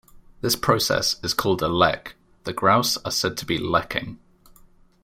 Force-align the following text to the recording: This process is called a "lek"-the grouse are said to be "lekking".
This 0.41 0.55
process 0.55 1.17
is 1.23 1.35
called 1.35 1.61
a 1.61 1.67
"lek"-the 1.67 2.53
grouse 2.55 2.97
are 3.05 3.11
said 3.11 3.37
to 3.37 3.45
be 3.45 3.59
"lekking". 3.59 4.17